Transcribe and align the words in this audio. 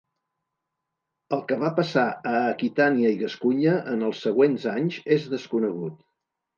El 1.37 1.43
que 1.51 1.57
va 1.65 1.71
passar 1.81 2.07
a 2.31 2.33
Aquitània 2.39 3.13
i 3.13 3.21
Gascunya 3.23 3.79
en 3.95 4.11
els 4.11 4.27
següents 4.27 4.69
anys, 4.77 5.01
és 5.21 5.33
desconegut. 5.39 6.07